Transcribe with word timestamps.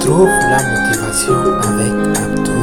Trouve 0.00 0.28
la 0.50 0.58
motivation 0.58 1.38
avec 1.62 1.92
Abdou. 2.18 2.60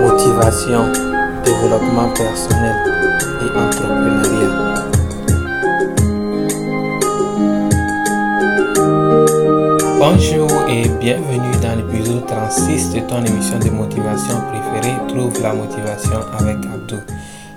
Motivation, 0.00 0.84
développement 1.44 2.08
personnel 2.14 2.76
et 3.40 3.50
entrepreneuriat. 3.58 4.72
Bonjour 9.98 10.50
et 10.68 10.88
bienvenue 10.98 11.56
dans 11.60 11.76
l'épisode 11.76 12.26
36 12.26 12.94
de 12.94 13.00
ton 13.00 13.22
émission 13.22 13.58
de 13.58 13.68
motivation 13.68 14.40
préférée 14.50 14.96
Trouve 15.08 15.42
la 15.42 15.52
motivation 15.52 16.20
avec 16.38 16.56
Abdou. 16.56 16.96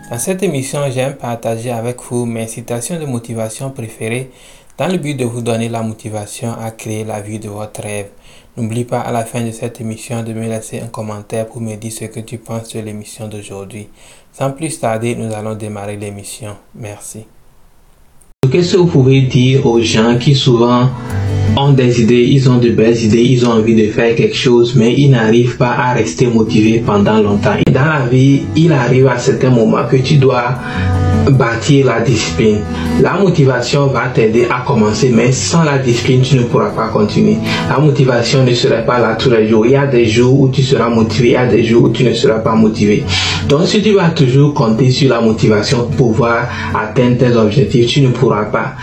Dans 0.09 0.19
cette 0.19 0.43
émission, 0.43 0.81
j'aime 0.91 1.15
partager 1.15 1.71
avec 1.71 1.99
vous 2.03 2.27
mes 2.27 2.47
citations 2.47 2.99
de 2.99 3.07
motivation 3.07 3.71
préférées 3.71 4.29
dans 4.77 4.87
le 4.87 4.97
but 4.97 5.15
de 5.15 5.25
vous 5.25 5.41
donner 5.41 5.67
la 5.67 5.81
motivation 5.81 6.53
à 6.53 6.69
créer 6.69 7.03
la 7.03 7.21
vie 7.21 7.39
de 7.39 7.49
votre 7.49 7.81
rêve. 7.81 8.09
N'oublie 8.55 8.85
pas 8.85 8.99
à 8.99 9.11
la 9.11 9.25
fin 9.25 9.41
de 9.41 9.49
cette 9.49 9.81
émission 9.81 10.21
de 10.21 10.31
me 10.33 10.47
laisser 10.47 10.79
un 10.79 10.87
commentaire 10.87 11.47
pour 11.47 11.59
me 11.59 11.75
dire 11.75 11.91
ce 11.91 12.05
que 12.05 12.19
tu 12.19 12.37
penses 12.37 12.73
de 12.75 12.81
l'émission 12.81 13.27
d'aujourd'hui. 13.27 13.89
Sans 14.31 14.51
plus 14.51 14.79
tarder, 14.79 15.15
nous 15.15 15.33
allons 15.33 15.55
démarrer 15.55 15.97
l'émission. 15.97 16.55
Merci. 16.75 17.25
Qu'est-ce 18.51 18.73
que 18.73 18.77
vous 18.77 18.85
pouvez 18.87 19.21
dire 19.21 19.65
aux 19.65 19.81
gens 19.81 20.17
qui 20.19 20.35
souvent 20.35 20.89
ont 21.57 21.71
des 21.71 22.01
idées, 22.01 22.27
ils 22.29 22.49
ont 22.49 22.57
de 22.57 22.69
belles 22.69 22.97
idées, 22.97 23.21
ils 23.21 23.45
ont 23.45 23.51
envie 23.51 23.75
de 23.75 23.91
faire 23.91 24.15
quelque 24.15 24.35
chose, 24.35 24.75
mais 24.75 24.93
ils 24.97 25.09
n'arrivent 25.09 25.57
pas 25.57 25.71
à 25.71 25.93
rester 25.93 26.27
motivés 26.27 26.83
pendant 26.85 27.21
longtemps? 27.21 27.55
Dans 27.71 27.85
la 27.85 28.05
vie, 28.11 28.41
il 28.55 28.71
arrive 28.71 29.07
à 29.07 29.17
certains 29.17 29.49
moments 29.49 29.85
que 29.89 29.97
tu 29.97 30.15
dois 30.15 30.55
bâtir 31.31 31.87
la 31.87 32.01
discipline. 32.01 32.59
La 33.01 33.13
motivation 33.17 33.87
va 33.87 34.07
t'aider 34.13 34.45
à 34.49 34.63
commencer, 34.65 35.11
mais 35.13 35.31
sans 35.31 35.63
la 35.63 35.77
discipline, 35.77 36.21
tu 36.21 36.35
ne 36.35 36.43
pourras 36.43 36.69
pas 36.69 36.87
continuer. 36.87 37.37
La 37.69 37.79
motivation 37.79 38.43
ne 38.43 38.53
serait 38.53 38.85
pas 38.85 38.99
là 38.99 39.15
tous 39.15 39.31
les 39.31 39.47
jours. 39.47 39.65
Il 39.65 39.71
y 39.71 39.75
a 39.75 39.87
des 39.87 40.05
jours 40.05 40.39
où 40.39 40.49
tu 40.49 40.61
seras 40.61 40.89
motivé, 40.89 41.29
il 41.29 41.33
y 41.33 41.37
a 41.37 41.47
des 41.47 41.63
jours 41.63 41.83
où 41.85 41.89
tu 41.89 42.03
ne 42.03 42.13
seras 42.13 42.39
pas 42.39 42.55
motivé. 42.55 43.03
Donc 43.49 43.67
si 43.67 43.81
tu 43.81 43.93
vas 43.93 44.09
toujours 44.09 44.53
compter 44.53 44.89
sur 44.89 45.09
la 45.09 45.21
motivation 45.21 45.87
pour 45.87 46.07
pouvoir 46.13 46.47
atteindre 46.73 47.17
tes 47.17 47.35
objectifs, 47.35 47.87
tu 47.87 48.01
ne 48.01 48.09
pourras 48.09 48.34
pas. 48.43 48.75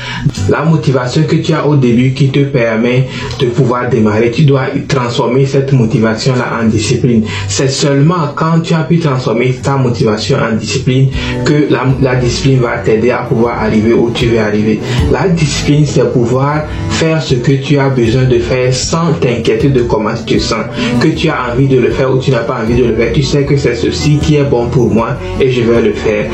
La 0.49 0.63
motivation 0.65 1.23
que 1.25 1.37
tu 1.37 1.53
as 1.53 1.67
au 1.67 1.77
début 1.77 2.13
qui 2.13 2.31
te 2.31 2.41
permet 2.41 3.09
de 3.39 3.47
pouvoir 3.47 3.89
démarrer, 3.89 4.31
tu 4.31 4.45
dois 4.45 4.67
transformer 4.89 5.47
cette 5.47 5.73
motivation-là 5.73 6.61
en 6.61 6.67
discipline. 6.67 7.25
C'est 7.49 7.69
seulement 7.69 8.33
quand 8.35 8.61
tu 8.61 8.75
as 8.75 8.85
pu 8.85 8.99
transformer 8.99 9.53
ta 9.63 9.77
motivation 9.77 10.39
en 10.39 10.57
discipline 10.57 11.11
que 11.45 11.69
la, 12.03 12.17
discipline 12.17 12.61
va 12.61 12.79
t'aider 12.79 13.11
à 13.11 13.23
pouvoir 13.23 13.63
arriver 13.63 13.93
où 13.93 14.11
tu 14.11 14.27
veux 14.27 14.41
arriver. 14.41 14.81
La 15.11 15.29
discipline, 15.29 15.87
c'est 15.87 16.13
pouvoir 16.13 16.65
faire 16.91 17.23
ce 17.23 17.35
que 17.35 17.53
tu 17.53 17.79
as 17.79 17.89
besoin 17.89 18.25
de 18.25 18.39
faire 18.39 18.73
sans 18.73 19.13
t'inquiéter 19.21 19.69
de 19.69 19.83
comment 19.83 20.15
tu 20.27 20.37
te 20.37 20.41
sens. 20.41 20.65
Que 21.01 21.09
tu 21.09 21.29
as 21.29 21.53
envie 21.53 21.69
de 21.69 21.79
le 21.79 21.91
faire 21.91 22.13
ou 22.13 22.19
tu 22.19 22.31
n'as 22.31 22.41
pas 22.41 22.61
envie 22.63 22.81
de 22.81 22.85
le 22.85 22.95
faire, 22.95 23.13
tu 23.13 23.23
sais 23.23 23.45
que 23.45 23.57
c'est 23.57 23.75
ceci 23.75 24.19
qui 24.19 24.37
est 24.37 24.45
bon 24.45 24.67
pour 24.67 24.91
moi 24.91 25.17
et 25.41 25.51
je 25.51 25.63
vais 25.63 25.83
le 25.83 25.93
faire 25.93 26.27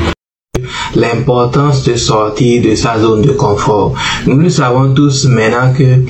l'importance 0.98 1.84
de 1.84 1.94
sortir 1.96 2.62
de 2.62 2.74
sa 2.74 2.98
zone 2.98 3.22
de 3.22 3.30
confort. 3.32 3.94
Nous 4.27 4.36
le 4.36 4.50
savons 4.50 4.92
tous 4.94 5.27
maintenant 5.27 5.72
que 5.77 6.02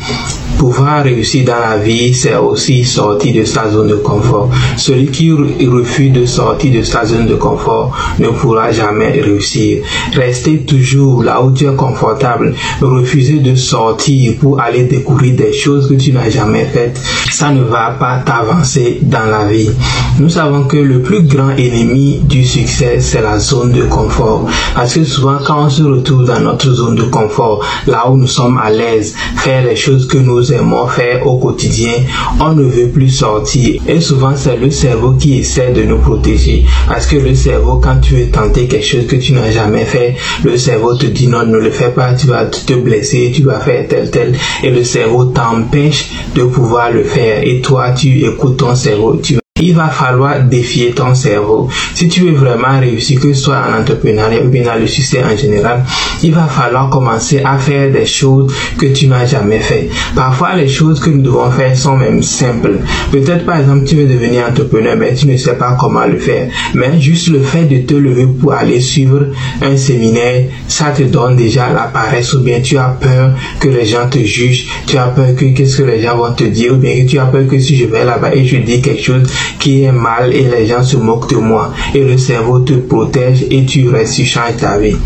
pouvoir 0.59 1.05
réussir 1.05 1.45
dans 1.45 1.61
la 1.61 1.77
vie, 1.79 2.13
c'est 2.15 2.35
aussi 2.35 2.85
sortir 2.85 3.35
de 3.35 3.45
sa 3.45 3.71
zone 3.71 3.89
de 3.89 3.95
confort. 3.97 4.51
Celui 4.77 5.07
qui 5.07 5.31
refuse 5.31 6.13
de 6.13 6.27
sortir 6.27 6.73
de 6.73 6.83
sa 6.83 7.05
zone 7.05 7.27
de 7.27 7.35
confort 7.37 7.97
ne 8.19 8.29
pourra 8.29 8.73
jamais 8.73 9.11
réussir. 9.21 9.85
Rester 10.15 10.59
toujours 10.61 11.23
là 11.23 11.41
où 11.43 11.53
tu 11.53 11.67
es 11.67 11.75
confortable, 11.75 12.55
refuser 12.81 13.39
de 13.39 13.55
sortir 13.55 14.35
pour 14.41 14.61
aller 14.61 14.85
découvrir 14.85 15.37
des 15.37 15.53
choses 15.53 15.89
que 15.89 15.95
tu 15.95 16.13
n'as 16.13 16.31
jamais 16.31 16.65
faites, 16.65 17.01
ça 17.31 17.51
ne 17.51 17.63
va 17.63 17.91
pas 17.99 18.19
t'avancer 18.25 18.99
dans 19.03 19.27
la 19.27 19.47
vie. 19.47 19.71
Nous 20.19 20.29
savons 20.29 20.65
que 20.65 20.77
le 20.77 21.03
plus 21.03 21.23
grand 21.23 21.51
ennemi 21.51 22.21
du 22.25 22.45
succès, 22.45 22.99
c'est 23.01 23.23
la 23.23 23.39
zone 23.39 23.73
de 23.73 23.83
confort. 23.83 24.49
Parce 24.79 24.95
que 24.95 25.03
souvent, 25.03 25.39
quand 25.45 25.65
on 25.65 25.69
se 25.69 25.83
retrouve 25.83 26.25
dans 26.25 26.39
notre 26.39 26.73
zone 26.73 26.95
de 26.95 27.03
confort, 27.03 27.65
là 27.89 28.09
où 28.09 28.17
nous 28.17 28.29
sommes 28.29 28.59
à 28.59 28.71
l'aise, 28.71 29.13
faire 29.39 29.65
les 29.65 29.75
choses 29.75 30.07
que 30.07 30.19
nous 30.19 30.53
aimons 30.53 30.87
faire 30.87 31.27
au 31.27 31.37
quotidien, 31.39 31.95
on 32.39 32.53
ne 32.53 32.63
veut 32.63 32.87
plus 32.87 33.09
sortir. 33.09 33.83
Et 33.89 34.01
souvent, 34.01 34.37
c'est 34.37 34.57
le 34.57 34.71
cerveau 34.71 35.15
qui 35.15 35.41
essaie 35.41 35.73
de 35.73 35.83
nous 35.83 35.99
protéger. 35.99 36.65
Parce 36.87 37.09
que 37.09 37.17
le 37.17 37.35
cerveau, 37.35 37.81
quand 37.83 37.97
tu 38.01 38.15
veux 38.15 38.31
tenter 38.31 38.69
quelque 38.69 38.87
chose 38.87 39.09
que 39.09 39.17
tu 39.17 39.33
n'as 39.33 39.51
jamais 39.51 39.85
fait, 39.85 40.15
le 40.45 40.57
cerveau 40.57 40.95
te 40.95 41.07
dit 41.07 41.27
non, 41.27 41.45
ne 41.45 41.59
le 41.59 41.73
fais 41.73 41.91
pas, 41.91 42.15
tu 42.15 42.29
vas 42.29 42.45
te 42.45 42.75
blesser, 42.75 43.33
tu 43.35 43.43
vas 43.43 43.59
faire 43.59 43.85
tel, 43.89 44.13
tel. 44.13 44.37
Et 44.63 44.71
le 44.71 44.85
cerveau 44.85 45.25
t'empêche 45.25 46.09
de 46.37 46.45
pouvoir 46.45 46.93
le 46.93 47.03
faire. 47.03 47.43
Et 47.43 47.61
toi, 47.63 47.91
tu 47.91 48.25
écoutes 48.25 48.59
ton 48.59 48.77
cerveau, 48.77 49.21
il 49.61 49.75
va 49.75 49.89
falloir 49.89 50.43
défier 50.43 50.93
ton 50.93 51.15
cerveau. 51.15 51.69
Si 51.95 52.09
tu 52.09 52.21
veux 52.21 52.37
vraiment 52.37 52.79
réussir, 52.79 53.21
que 53.21 53.33
ce 53.33 53.43
soit 53.43 53.59
en 53.59 53.81
entrepreneuriat 53.81 54.43
ou 54.43 54.49
bien 54.49 54.65
dans 54.65 54.79
le 54.79 54.87
succès 54.87 55.23
en 55.23 55.37
général, 55.37 55.85
il 56.23 56.33
va 56.33 56.47
falloir 56.47 56.91
commencer 56.91 57.41
à 57.45 57.59
faire 57.59 57.91
des 57.91 58.07
choses 58.07 58.53
que 58.79 58.87
tu 58.87 59.07
n'as 59.07 59.27
jamais 59.27 59.61
fait. 59.61 59.89
Parfois, 60.15 60.55
les 60.55 60.69
choses 60.69 61.01
que 61.01 61.11
nous 61.11 61.23
devons 61.23 61.51
faire 61.51 61.77
sont 61.77 61.97
même 61.97 62.23
simples. 62.23 62.79
Peut-être, 63.11 63.45
par 63.45 63.61
exemple, 63.61 63.85
tu 63.85 63.97
veux 63.97 64.07
devenir 64.07 64.47
entrepreneur, 64.49 64.97
mais 64.97 65.15
tu 65.15 65.27
ne 65.27 65.37
sais 65.37 65.55
pas 65.55 65.77
comment 65.79 66.07
le 66.07 66.19
faire. 66.19 66.49
Mais 66.75 67.01
juste 67.01 67.29
le 67.29 67.41
fait 67.41 67.65
de 67.65 67.79
te 67.87 67.95
lever 67.95 68.27
pour 68.27 68.53
aller 68.53 68.81
suivre 68.81 69.27
un 69.63 69.77
séminaire, 69.77 70.45
ça 70.67 70.91
te 70.97 71.03
donne 71.03 71.37
déjà 71.37 71.73
la 71.73 71.85
paresse 71.85 72.33
ou 72.35 72.41
bien 72.41 72.61
tu 72.61 72.77
as 72.79 72.97
peur 73.01 73.33
que 73.61 73.69
les 73.69 73.87
gens 73.87 74.09
te 74.09 74.19
jugent, 74.19 74.67
tu 74.87 74.97
as 74.97 75.09
peur 75.09 75.35
que 75.37 75.45
qu'est-ce 75.47 75.79
que 75.79 75.83
les 75.85 76.03
gens 76.03 76.17
vont 76.17 76.33
te 76.33 76.45
dire 76.45 76.75
ou 76.75 76.77
bien 76.77 76.95
que 77.01 77.09
tu 77.09 77.19
as 77.19 77.27
peur 77.27 77.47
que 77.49 77.59
si 77.59 77.77
je 77.77 77.87
vais 77.87 78.05
là-bas 78.05 78.35
et 78.35 78.45
je 78.45 78.57
dis 78.57 78.81
quelque 78.81 79.03
chose, 79.03 79.23
qui 79.59 79.83
est 79.85 79.93
mal 79.93 80.35
et 80.35 80.45
les 80.45 80.67
gens 80.67 80.83
se 80.83 80.97
moquent 80.97 81.31
de 81.31 81.37
moi. 81.37 81.73
Et 81.95 82.05
le 82.05 82.19
cerveau 82.19 82.61
te 82.61 82.75
protège 82.75 83.45
et 83.51 83.65
tu 83.65 83.89
restes, 83.89 84.15
tu 84.15 84.29
ta 84.59 84.79
vie. 84.79 84.97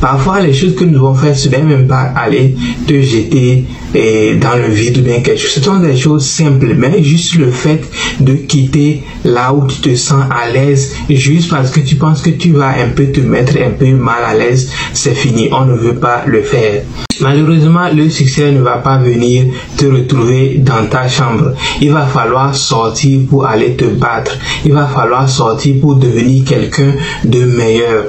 Parfois, 0.00 0.40
les 0.40 0.52
choses 0.52 0.74
que 0.74 0.84
nous 0.84 0.94
devons 0.94 1.14
faire, 1.14 1.36
ce 1.36 1.48
n'est 1.48 1.62
même 1.62 1.86
pas 1.86 2.12
aller 2.16 2.56
te 2.86 3.00
jeter 3.00 3.64
eh, 3.94 4.36
dans 4.36 4.56
le 4.56 4.68
vide 4.68 4.98
ou 4.98 5.02
bien 5.02 5.20
quelque 5.20 5.40
chose. 5.40 5.52
Ce 5.52 5.62
sont 5.62 5.78
des 5.78 5.96
choses 5.96 6.24
simples, 6.24 6.74
mais 6.76 7.02
juste 7.02 7.34
le 7.36 7.50
fait 7.50 7.80
de 8.20 8.34
quitter 8.34 9.02
là 9.24 9.52
où 9.52 9.66
tu 9.66 9.76
te 9.80 9.94
sens 9.94 10.24
à 10.30 10.50
l'aise, 10.50 10.94
juste 11.08 11.50
parce 11.50 11.70
que 11.70 11.80
tu 11.80 11.96
penses 11.96 12.22
que 12.22 12.30
tu 12.30 12.52
vas 12.52 12.70
un 12.70 12.88
peu 12.88 13.06
te 13.06 13.20
mettre 13.20 13.56
un 13.58 13.70
peu 13.70 13.90
mal 13.92 14.24
à 14.24 14.34
l'aise, 14.34 14.70
c'est 14.92 15.14
fini. 15.14 15.48
On 15.52 15.64
ne 15.64 15.74
veut 15.74 15.96
pas 15.96 16.24
le 16.26 16.42
faire. 16.42 16.82
Malheureusement, 17.20 17.88
le 17.94 18.08
succès 18.10 18.50
ne 18.50 18.60
va 18.60 18.78
pas 18.78 18.98
venir 18.98 19.44
te 19.76 19.86
retrouver 19.86 20.58
dans 20.58 20.86
ta 20.88 21.06
chambre. 21.08 21.52
Il 21.80 21.92
va 21.92 22.06
falloir 22.06 22.54
sortir 22.54 23.20
pour 23.28 23.46
aller 23.46 23.76
te 23.76 23.84
battre. 23.84 24.36
Il 24.64 24.72
va 24.72 24.86
falloir 24.86 25.28
sortir 25.28 25.76
pour 25.80 25.96
devenir 25.96 26.44
quelqu'un 26.44 26.94
de 27.24 27.44
meilleur. 27.44 28.06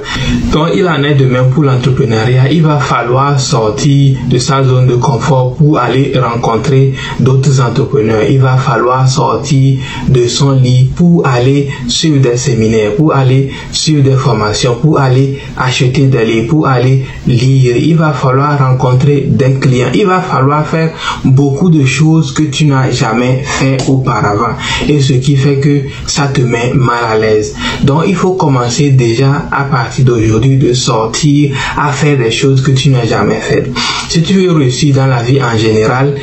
Donc, 0.52 0.70
il 0.74 0.88
en 0.88 1.02
est 1.04 1.14
de 1.14 1.26
même 1.26 1.50
pour 1.50 1.62
l'entrepreneuriat. 1.62 2.50
Il 2.50 2.62
va 2.62 2.78
falloir 2.78 3.38
sortir 3.38 4.16
de 4.28 4.38
sa 4.38 4.64
zone 4.64 4.86
de 4.88 4.96
confort 4.96 5.54
pour 5.54 5.73
aller 5.78 6.12
rencontrer 6.18 6.92
d'autres 7.20 7.60
entrepreneurs. 7.60 8.22
Il 8.28 8.40
va 8.40 8.56
falloir 8.56 9.08
sortir 9.08 9.78
de 10.08 10.26
son 10.26 10.52
lit 10.52 10.90
pour 10.94 11.26
aller 11.26 11.68
suivre 11.88 12.20
des 12.20 12.36
séminaires, 12.36 12.94
pour 12.96 13.14
aller 13.14 13.50
suivre 13.72 14.02
des 14.02 14.16
formations, 14.16 14.76
pour 14.76 14.98
aller 14.98 15.38
acheter 15.56 16.06
des 16.06 16.24
livres, 16.24 16.48
pour 16.48 16.66
aller 16.66 17.04
lire. 17.26 17.76
Il 17.76 17.96
va 17.96 18.12
falloir 18.12 18.58
rencontrer 18.58 19.26
des 19.28 19.54
clients. 19.54 19.88
Il 19.94 20.06
va 20.06 20.20
falloir 20.20 20.66
faire 20.66 20.92
beaucoup 21.24 21.70
de 21.70 21.84
choses 21.84 22.32
que 22.32 22.42
tu 22.44 22.66
n'as 22.66 22.90
jamais 22.90 23.42
fait 23.44 23.76
auparavant. 23.88 24.54
Et 24.88 25.00
ce 25.00 25.14
qui 25.14 25.36
fait 25.36 25.56
que 25.56 25.82
ça 26.06 26.28
te 26.28 26.40
met 26.40 26.72
mal 26.74 27.04
à 27.12 27.18
l'aise. 27.18 27.54
Donc 27.82 28.04
il 28.06 28.14
faut 28.14 28.32
commencer 28.32 28.90
déjà 28.90 29.46
à 29.50 29.64
partir 29.64 30.04
d'aujourd'hui 30.04 30.56
de 30.56 30.72
sortir 30.72 31.54
à 31.76 31.92
faire 31.92 32.16
des 32.16 32.30
choses 32.30 32.62
que 32.62 32.70
tu 32.70 32.90
n'as 32.90 33.06
jamais 33.06 33.40
faites. 33.40 33.70
Si 34.08 34.22
tu 34.22 34.34
veux 34.34 34.52
réussir 34.52 34.94
dans 34.94 35.06
la 35.06 35.22
vie 35.22 35.42
en 35.42 35.56
général, 35.64 36.14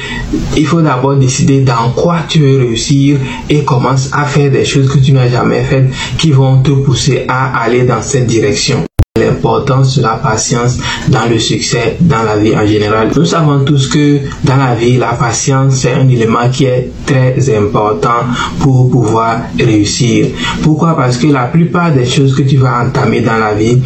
il 0.55 0.65
faut 0.65 0.81
d'abord 0.81 1.15
décider 1.15 1.61
dans 1.61 1.91
quoi 1.95 2.17
tu 2.27 2.39
veux 2.39 2.57
réussir 2.57 3.17
et 3.49 3.63
commence 3.63 4.09
à 4.13 4.25
faire 4.25 4.51
des 4.51 4.65
choses 4.65 4.89
que 4.89 4.99
tu 4.99 5.11
n'as 5.11 5.29
jamais 5.29 5.63
faites 5.63 5.89
qui 6.17 6.31
vont 6.31 6.61
te 6.61 6.71
pousser 6.71 7.25
à 7.27 7.61
aller 7.61 7.83
dans 7.83 8.01
cette 8.01 8.27
direction 8.27 8.83
l'importance 9.19 9.97
de 9.97 10.03
la 10.03 10.15
patience 10.15 10.77
dans 11.09 11.25
le 11.25 11.37
succès 11.37 11.97
dans 11.99 12.23
la 12.23 12.37
vie 12.37 12.55
en 12.55 12.65
général. 12.65 13.09
Nous 13.13 13.25
savons 13.25 13.65
tous 13.65 13.89
que 13.89 14.19
dans 14.45 14.55
la 14.55 14.73
vie, 14.73 14.97
la 14.97 15.13
patience, 15.13 15.75
c'est 15.75 15.91
un 15.91 16.07
élément 16.07 16.49
qui 16.49 16.63
est 16.63 16.89
très 17.05 17.35
important 17.55 18.23
pour 18.59 18.89
pouvoir 18.89 19.41
réussir. 19.59 20.27
Pourquoi? 20.63 20.95
Parce 20.95 21.17
que 21.17 21.27
la 21.27 21.45
plupart 21.45 21.91
des 21.91 22.05
choses 22.05 22.33
que 22.33 22.43
tu 22.43 22.55
vas 22.55 22.85
entamer 22.85 23.19
dans 23.19 23.37
la 23.37 23.53
vie, 23.53 23.81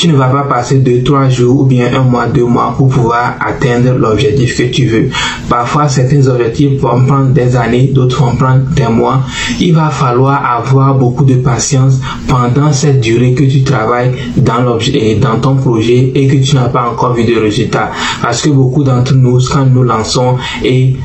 tu 0.00 0.08
ne 0.08 0.14
vas 0.16 0.28
pas 0.28 0.44
passer 0.44 0.78
deux, 0.78 1.02
trois 1.02 1.28
jours 1.28 1.60
ou 1.60 1.64
bien 1.64 1.94
un 1.94 2.02
mois, 2.02 2.26
deux 2.26 2.46
mois 2.46 2.72
pour 2.74 2.88
pouvoir 2.88 3.34
atteindre 3.38 3.98
l'objectif 3.98 4.56
que 4.56 4.62
tu 4.62 4.86
veux. 4.86 5.10
Parfois, 5.46 5.88
certains 5.88 6.26
objectifs 6.26 6.80
vont 6.80 7.04
prendre 7.04 7.34
des 7.34 7.54
années, 7.54 7.90
d'autres 7.92 8.24
vont 8.24 8.34
prendre 8.34 8.62
des 8.74 8.88
mois. 8.88 9.20
Il 9.60 9.74
va 9.74 9.90
falloir 9.90 10.42
avoir 10.58 10.94
beaucoup 10.94 11.26
de 11.26 11.34
patience 11.34 11.98
pendant 12.26 12.72
cette 12.72 13.02
durée 13.02 13.34
que 13.34 13.44
tu 13.44 13.62
travailles 13.62 14.12
dans 14.38 14.62
l'objet, 14.62 15.16
dans 15.16 15.38
ton 15.38 15.56
projet 15.56 16.12
et 16.14 16.26
que 16.26 16.36
tu 16.36 16.54
n'as 16.54 16.70
pas 16.70 16.88
encore 16.88 17.12
vu 17.12 17.24
de 17.24 17.38
résultats. 17.38 17.90
Parce 18.22 18.40
que 18.40 18.48
beaucoup 18.48 18.82
d'entre 18.82 19.12
nous, 19.12 19.38
quand 19.52 19.66
nous 19.66 19.82
lançons 19.82 20.36
et 20.64 20.96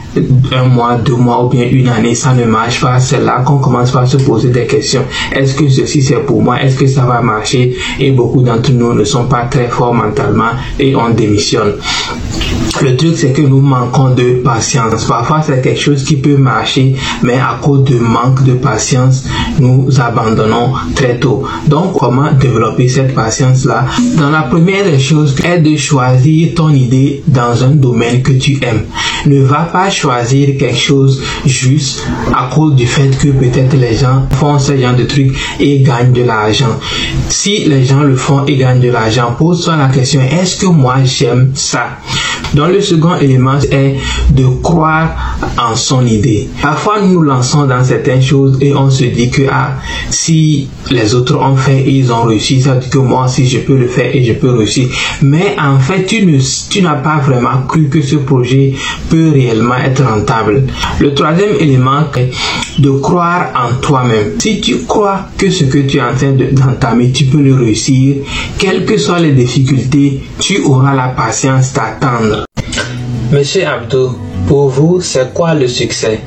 un 0.54 0.68
mois, 0.70 0.96
deux 0.96 1.18
mois 1.18 1.44
ou 1.44 1.50
bien 1.50 1.66
une 1.70 1.90
année, 1.90 2.16
ça 2.16 2.34
ne 2.34 2.46
marche 2.46 2.80
pas, 2.80 3.02
c'est 3.02 3.20
là 3.20 3.42
qu'on 3.46 3.58
commence 3.58 3.92
par 3.92 4.08
se 4.08 4.16
poser 4.16 4.52
des 4.52 4.66
questions. 4.68 5.04
Est-ce 5.34 5.54
que 5.54 5.68
ceci 5.68 6.02
c'est 6.02 6.26
pour 6.26 6.42
moi? 6.42 6.62
Est-ce 6.62 6.78
que 6.78 6.88
ça 6.88 7.04
va 7.04 7.22
marcher? 7.22 7.76
Et 8.00 8.12
beaucoup 8.12 8.42
d'entre 8.42 8.72
nous 8.72 8.85
ne 8.94 9.04
sont 9.04 9.28
pas 9.28 9.46
très 9.46 9.68
forts 9.68 9.94
mentalement 9.94 10.52
et 10.80 10.96
on 10.96 11.10
démissionne. 11.10 11.74
Le 12.82 12.98
truc, 12.98 13.16
c'est 13.18 13.32
que 13.32 13.42
nous 13.42 13.62
manquons 13.62 14.14
de 14.14 14.42
patience. 14.44 15.06
Parfois, 15.06 15.42
c'est 15.42 15.62
quelque 15.62 15.80
chose 15.80 16.04
qui 16.04 16.18
peut 16.18 16.36
marcher, 16.36 16.96
mais 17.24 17.36
à 17.36 17.58
cause 17.62 17.86
de 17.86 17.98
manque 17.98 18.44
de 18.44 18.54
patience, 18.54 19.24
nous 19.60 19.88
abandonnons 20.00 20.74
très 20.94 21.18
tôt. 21.18 21.46
Donc, 21.68 21.98
comment 21.98 22.34
développer 22.34 22.90
cette 22.90 23.16
patience-là? 23.16 23.86
Dans 24.18 24.30
la 24.30 24.42
première 24.42 24.84
des 24.84 25.00
choses 25.00 25.36
est 25.44 25.60
de 25.60 25.76
choisir 25.78 26.54
ton 26.54 26.70
idée 26.70 27.24
dans 27.28 27.64
un 27.64 27.72
domaine 27.72 28.22
que 28.22 28.34
tu 28.34 28.60
aimes. 28.62 28.84
Ne 29.26 29.42
va 29.42 29.62
pas 29.72 29.90
choisir 29.90 30.58
quelque 30.58 30.78
chose 30.78 31.22
juste 31.46 32.06
à 32.36 32.50
cause 32.54 32.76
du 32.76 32.86
fait 32.86 33.10
que 33.18 33.30
peut-être 33.30 33.76
les 33.78 33.96
gens 33.96 34.28
font 34.32 34.60
ce 34.60 34.78
genre 34.78 34.96
de 34.96 35.06
trucs 35.06 35.34
et 35.60 35.80
gagnent 35.80 36.12
de 36.12 36.24
l'argent. 36.24 36.78
Si 37.30 37.64
les 37.66 37.86
gens 37.86 38.02
le 38.04 38.16
font 38.18 38.46
et 38.46 38.58
gagnent 38.58 38.82
de 38.82 38.92
l'argent, 38.92 39.34
pose-toi 39.38 39.78
la 39.78 39.88
question, 39.88 40.20
est-ce 40.22 40.58
que 40.60 40.66
moi 40.68 40.98
j'aime 41.06 41.52
ça? 41.56 41.88
Donc 42.56 42.69
le 42.72 42.81
second 42.81 43.16
élément 43.16 43.60
est 43.72 43.96
de 44.31 44.46
croire 44.62 45.38
en 45.57 45.75
son 45.75 46.06
idée. 46.06 46.50
Parfois 46.62 47.02
nous 47.02 47.13
nous 47.16 47.22
lançons 47.22 47.66
dans 47.66 47.84
certaines 47.84 48.22
choses 48.22 48.57
et 48.62 48.74
on 48.74 48.90
se 48.90 49.06
dit 49.06 49.30
que 49.30 49.44
ah, 49.52 49.75
si 50.10 50.68
les 50.92 51.13
autres 51.16 51.38
ont 51.38 51.56
fait 51.56 51.81
et 51.81 51.92
ils 51.92 52.12
ont 52.12 52.24
réussi, 52.24 52.62
ça 52.62 52.74
veut 52.74 52.80
dire 52.80 52.90
que 52.90 52.98
moi 52.98 53.25
aussi 53.25 53.48
je 53.48 53.60
peux 53.60 53.78
le 53.78 53.88
faire 53.88 54.13
et 54.16 54.24
je 54.24 54.34
peux 54.34 54.52
réussir. 54.52 54.88
Mais 55.22 55.56
en 55.62 55.80
fait 55.80 56.06
tu 56.06 56.25
tu 56.69 56.81
n'as 56.81 56.96
pas 56.96 57.18
vraiment 57.18 57.62
cru 57.68 57.88
que 57.90 58.02
ce 58.02 58.16
projet 58.18 58.74
peut 59.10 59.31
réellement 59.34 59.75
être 59.75 60.04
rentable. 60.04 60.63
Le 61.00 61.13
troisième 61.13 61.56
élément 61.60 62.04
est 62.16 62.31
de 62.80 62.90
croire 62.92 63.48
en 63.56 63.80
toi-même. 63.81 64.34
Si 64.40 64.62
tu 64.62 64.84
crois 64.86 65.28
que 65.38 65.50
ce 65.50 65.66
que 65.66 65.80
tu 65.80 65.98
es 65.98 66.01
en 66.01 66.13
train 66.16 66.31
d'entamer, 66.31 67.12
tu 67.12 67.25
peux 67.25 67.42
le 67.42 67.54
réussir, 67.54 68.18
quelles 68.58 68.86
que 68.86 68.98
soient 68.98 69.19
les 69.19 69.31
difficultés, 69.31 70.22
tu 70.40 70.62
auras 70.63 70.94
la 70.94 71.10
patience 71.10 71.74
d'attendre. 71.74 72.45
Monsieur 73.32 73.66
Abdou, 73.68 74.16
pour 74.48 74.70
vous, 74.70 75.02
c'est 75.02 75.34
quoi 75.34 75.54
le 75.54 75.68
succès? 75.68 76.20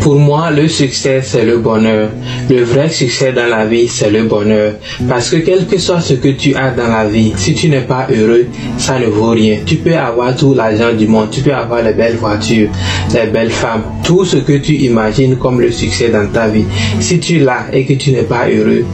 Pour 0.00 0.16
moi, 0.16 0.50
le 0.50 0.66
succès, 0.66 1.20
c'est 1.22 1.44
le 1.44 1.58
bonheur. 1.58 2.10
Le 2.50 2.64
vrai 2.64 2.88
succès 2.90 3.32
dans 3.32 3.46
la 3.46 3.66
vie, 3.66 3.86
c'est 3.86 4.10
le 4.10 4.24
bonheur. 4.24 4.72
Parce 5.08 5.30
que 5.30 5.36
quel 5.36 5.66
que 5.66 5.78
soit 5.78 6.00
ce 6.00 6.14
que 6.14 6.28
tu 6.28 6.56
as 6.56 6.72
dans 6.72 6.88
la 6.88 7.04
vie, 7.06 7.32
si 7.36 7.54
tu 7.54 7.68
n'es 7.68 7.82
pas 7.82 8.08
heureux, 8.10 8.46
ça 8.78 8.98
ne 8.98 9.06
vaut 9.06 9.30
rien. 9.30 9.58
Tu 9.64 9.76
peux 9.76 9.96
avoir 9.96 10.34
tout 10.34 10.54
l'argent 10.54 10.92
du 10.92 11.06
monde, 11.06 11.28
tu 11.30 11.40
peux 11.40 11.54
avoir 11.54 11.82
les 11.82 11.92
belles 11.92 12.16
voitures, 12.16 12.68
les 13.14 13.30
belles 13.30 13.52
femmes, 13.52 13.84
tout 14.02 14.24
ce 14.24 14.38
que 14.38 14.54
tu 14.58 14.74
imagines 14.74 15.36
comme 15.36 15.60
le 15.60 15.70
succès 15.70 16.08
dans 16.08 16.26
ta 16.26 16.48
vie. 16.48 16.64
Si 16.98 17.20
tu 17.20 17.38
l'as 17.38 17.66
et 17.72 17.84
que 17.84 17.92
tu 17.92 18.10
n'es 18.10 18.22
pas 18.22 18.48
heureux, 18.48 18.84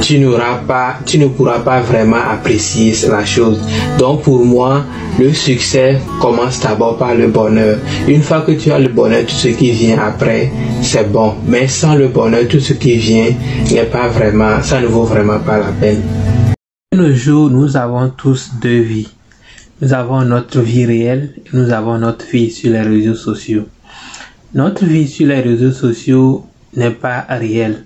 tu 0.00 0.18
ne 0.18 1.26
pourras 1.28 1.58
pas 1.60 1.80
vraiment 1.80 2.16
apprécier 2.30 2.94
la 3.08 3.24
chose. 3.24 3.58
Donc 3.98 4.22
pour 4.22 4.44
moi, 4.44 4.84
le 5.18 5.32
succès 5.32 5.98
commence 6.20 6.60
d'abord 6.60 6.98
par 6.98 7.14
le 7.14 7.28
bonheur. 7.28 7.78
Une 8.08 8.22
fois 8.22 8.42
que 8.42 8.52
tu 8.52 8.70
as 8.70 8.78
le 8.78 8.88
bonheur, 8.88 9.24
tout 9.26 9.34
ce 9.34 9.48
qui 9.48 9.70
vient 9.70 9.98
après, 9.98 10.50
c'est 10.82 11.10
bon. 11.10 11.34
Mais 11.46 11.68
sans 11.68 11.94
le 11.94 12.08
bonheur, 12.08 12.46
tout 12.48 12.60
ce 12.60 12.72
qui 12.74 12.96
vient 12.96 13.30
n'est 13.70 13.84
pas 13.84 14.08
vraiment, 14.08 14.62
ça 14.62 14.80
ne 14.80 14.86
vaut 14.86 15.04
vraiment 15.04 15.38
pas 15.38 15.58
la 15.58 15.72
peine. 15.80 16.02
De 16.92 16.98
nos 16.98 17.14
jours, 17.14 17.50
nous 17.50 17.76
avons 17.76 18.10
tous 18.10 18.50
deux 18.60 18.80
vies. 18.80 19.08
Nous 19.80 19.92
avons 19.92 20.22
notre 20.24 20.60
vie 20.60 20.86
réelle 20.86 21.34
et 21.36 21.48
nous 21.52 21.70
avons 21.70 21.98
notre 21.98 22.26
vie 22.26 22.50
sur 22.50 22.72
les 22.72 22.82
réseaux 22.82 23.16
sociaux. 23.16 23.64
Notre 24.54 24.84
vie 24.84 25.08
sur 25.08 25.26
les 25.26 25.40
réseaux 25.40 25.72
sociaux 25.72 26.46
n'est 26.76 26.90
pas 26.90 27.26
réelle. 27.28 27.84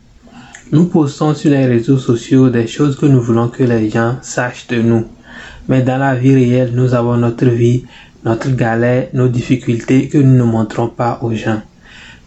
Nous 0.71 0.85
postons 0.85 1.33
sur 1.33 1.51
les 1.51 1.65
réseaux 1.65 1.97
sociaux 1.97 2.51
des 2.51 2.67
choses 2.67 2.97
que 2.99 3.07
nous 3.07 3.23
voulons 3.23 3.49
que 3.49 3.63
les 3.63 3.89
gens 3.89 4.19
sachent 4.21 4.67
de 4.67 4.83
nous. 4.83 5.07
Mais 5.67 5.81
dans 5.81 5.97
la 5.97 6.15
vie 6.15 6.35
réelle, 6.35 6.73
nous 6.75 6.93
avons 6.93 7.17
notre 7.17 7.47
vie, 7.47 7.85
notre 8.23 8.51
galère, 8.51 9.09
nos 9.15 9.29
difficultés 9.29 10.09
que 10.09 10.19
nous 10.19 10.37
ne 10.37 10.43
montrons 10.43 10.89
pas 10.89 11.21
aux 11.23 11.33
gens. 11.33 11.63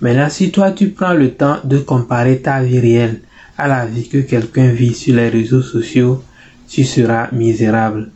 Maintenant, 0.01 0.29
si 0.31 0.49
toi 0.49 0.71
tu 0.71 0.89
prends 0.89 1.13
le 1.13 1.29
temps 1.35 1.57
de 1.63 1.77
comparer 1.77 2.39
ta 2.39 2.63
vie 2.63 2.79
réelle 2.79 3.21
à 3.59 3.67
la 3.67 3.85
vie 3.85 4.09
que 4.09 4.17
quelqu'un 4.17 4.71
vit 4.71 4.95
sur 4.95 5.15
les 5.15 5.29
réseaux 5.29 5.61
sociaux, 5.61 6.23
tu 6.67 6.83
seras 6.83 7.27
misérable. 7.31 8.09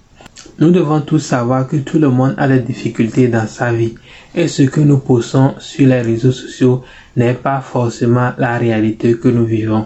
Nous 0.57 0.71
devons 0.71 1.01
tous 1.01 1.19
savoir 1.19 1.67
que 1.67 1.77
tout 1.77 1.99
le 1.99 2.09
monde 2.09 2.33
a 2.37 2.47
des 2.47 2.61
difficultés 2.61 3.27
dans 3.27 3.45
sa 3.45 3.71
vie 3.71 3.93
et 4.33 4.47
ce 4.47 4.63
que 4.63 4.81
nous 4.81 4.97
postons 4.97 5.53
sur 5.59 5.87
les 5.87 6.01
réseaux 6.01 6.31
sociaux 6.31 6.83
n'est 7.15 7.35
pas 7.35 7.61
forcément 7.61 8.31
la 8.39 8.57
réalité 8.57 9.13
que 9.19 9.27
nous 9.27 9.45
vivons. 9.45 9.85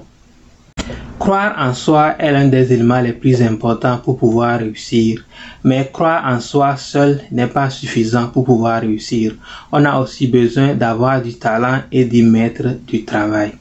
Croire 1.19 1.56
en 1.57 1.74
soi 1.74 2.15
est 2.18 2.31
l'un 2.31 2.47
des 2.47 2.71
éléments 2.71 3.01
les 3.01 3.13
plus 3.13 3.41
importants 3.41 3.97
pour 3.97 4.18
pouvoir 4.18 4.59
réussir. 4.59 5.24
Mais 5.63 5.89
croire 5.91 6.24
en 6.25 6.39
soi 6.39 6.77
seul 6.77 7.21
n'est 7.31 7.47
pas 7.47 7.69
suffisant 7.69 8.27
pour 8.27 8.45
pouvoir 8.45 8.81
réussir. 8.81 9.36
On 9.71 9.83
a 9.83 10.00
aussi 10.00 10.27
besoin 10.27 10.75
d'avoir 10.75 11.21
du 11.21 11.33
talent 11.33 11.81
et 11.91 12.06
d'y 12.06 12.24
mettre 12.24 12.69
du 12.88 13.03
travail. 13.03 13.51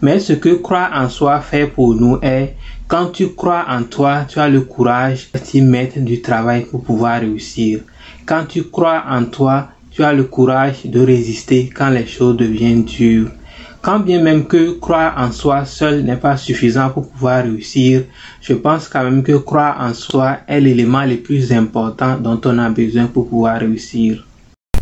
Mais 0.00 0.20
ce 0.20 0.34
que 0.34 0.54
croire 0.54 0.92
en 0.94 1.08
soi 1.08 1.40
fait 1.40 1.66
pour 1.66 1.94
nous 1.94 2.18
est, 2.22 2.54
quand 2.86 3.06
tu 3.06 3.30
crois 3.30 3.64
en 3.68 3.82
toi, 3.82 4.24
tu 4.28 4.38
as 4.38 4.48
le 4.48 4.60
courage 4.60 5.28
d'y 5.32 5.60
mettre 5.62 5.98
du 5.98 6.22
travail 6.22 6.66
pour 6.66 6.84
pouvoir 6.84 7.20
réussir. 7.20 7.80
Quand 8.24 8.44
tu 8.48 8.62
crois 8.62 9.02
en 9.10 9.24
toi, 9.24 9.70
tu 9.90 10.04
as 10.04 10.12
le 10.12 10.24
courage 10.24 10.84
de 10.84 11.00
résister 11.00 11.68
quand 11.74 11.90
les 11.90 12.06
choses 12.06 12.36
deviennent 12.36 12.84
dures. 12.84 13.30
Quand 13.86 14.00
bien 14.00 14.20
même 14.20 14.46
que 14.46 14.72
croire 14.80 15.14
en 15.16 15.30
soi 15.30 15.64
seul 15.64 16.02
n'est 16.02 16.16
pas 16.16 16.36
suffisant 16.36 16.90
pour 16.90 17.08
pouvoir 17.08 17.44
réussir, 17.44 18.02
je 18.40 18.52
pense 18.52 18.88
quand 18.88 19.04
même 19.04 19.22
que 19.22 19.36
croire 19.36 19.76
en 19.80 19.94
soi 19.94 20.38
est 20.48 20.60
l'élément 20.60 21.04
le 21.04 21.18
plus 21.18 21.52
important 21.52 22.16
dont 22.18 22.40
on 22.46 22.58
a 22.58 22.68
besoin 22.68 23.06
pour 23.06 23.28
pouvoir 23.28 23.60
réussir. 23.60 24.26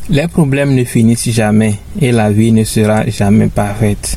Les 0.08 0.26
problèmes 0.26 0.74
ne 0.74 0.84
finissent 0.84 1.28
jamais 1.28 1.74
et 2.00 2.12
la 2.12 2.30
vie 2.30 2.50
ne 2.50 2.64
sera 2.64 3.04
jamais 3.10 3.48
parfaite. 3.48 4.16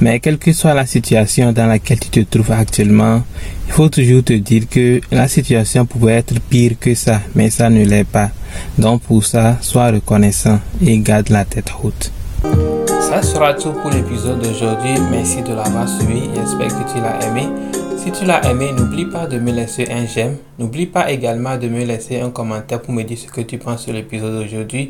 Mais 0.00 0.20
quelle 0.20 0.38
que 0.38 0.54
soit 0.54 0.72
la 0.72 0.86
situation 0.86 1.52
dans 1.52 1.66
laquelle 1.66 2.00
tu 2.00 2.08
te 2.08 2.20
trouves 2.20 2.52
actuellement, 2.52 3.22
il 3.66 3.74
faut 3.74 3.90
toujours 3.90 4.24
te 4.24 4.32
dire 4.32 4.66
que 4.70 5.02
la 5.12 5.28
situation 5.28 5.84
pouvait 5.84 6.14
être 6.14 6.40
pire 6.40 6.78
que 6.80 6.94
ça, 6.94 7.20
mais 7.34 7.50
ça 7.50 7.68
ne 7.68 7.84
l'est 7.84 8.08
pas. 8.08 8.30
Donc 8.78 9.02
pour 9.02 9.22
ça, 9.22 9.58
sois 9.60 9.90
reconnaissant 9.90 10.60
et 10.80 10.96
garde 11.00 11.28
la 11.28 11.44
tête 11.44 11.70
haute. 11.82 12.10
Ça 13.14 13.22
sera 13.22 13.54
tout 13.54 13.70
pour 13.70 13.92
l'épisode 13.92 14.40
d'aujourd'hui. 14.40 14.94
Merci 15.08 15.40
de 15.42 15.54
l'avoir 15.54 15.88
suivi. 15.88 16.28
J'espère 16.34 16.66
que 16.66 16.92
tu 16.92 17.00
l'as 17.00 17.24
aimé. 17.24 17.46
Si 17.96 18.10
tu 18.10 18.24
l'as 18.24 18.44
aimé, 18.50 18.72
n'oublie 18.72 19.06
pas 19.06 19.28
de 19.28 19.38
me 19.38 19.52
laisser 19.52 19.86
un 19.88 20.04
j'aime. 20.04 20.36
N'oublie 20.58 20.86
pas 20.86 21.12
également 21.12 21.56
de 21.56 21.68
me 21.68 21.84
laisser 21.84 22.18
un 22.18 22.30
commentaire 22.30 22.82
pour 22.82 22.92
me 22.92 23.04
dire 23.04 23.16
ce 23.16 23.28
que 23.28 23.42
tu 23.42 23.56
penses 23.56 23.84
sur 23.84 23.92
l'épisode 23.92 24.34
d'aujourd'hui. 24.34 24.88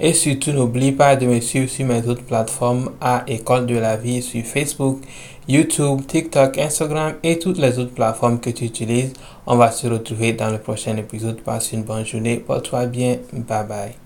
Et 0.00 0.14
surtout, 0.14 0.52
n'oublie 0.52 0.92
pas 0.92 1.16
de 1.16 1.26
me 1.26 1.38
suivre 1.40 1.68
sur 1.68 1.84
mes 1.84 2.08
autres 2.08 2.24
plateformes 2.24 2.92
à 2.98 3.24
École 3.26 3.66
de 3.66 3.76
la 3.76 3.98
vie 3.98 4.22
sur 4.22 4.42
Facebook, 4.42 5.02
YouTube, 5.46 6.00
TikTok, 6.06 6.56
Instagram 6.56 7.16
et 7.22 7.38
toutes 7.38 7.58
les 7.58 7.78
autres 7.78 7.92
plateformes 7.92 8.40
que 8.40 8.48
tu 8.48 8.64
utilises. 8.64 9.12
On 9.46 9.56
va 9.56 9.70
se 9.70 9.86
retrouver 9.86 10.32
dans 10.32 10.48
le 10.48 10.56
prochain 10.56 10.96
épisode. 10.96 11.42
Passe 11.42 11.74
une 11.74 11.82
bonne 11.82 12.06
journée. 12.06 12.38
Porte-toi 12.38 12.86
bien. 12.86 13.16
Bye 13.34 13.66
bye. 13.68 14.05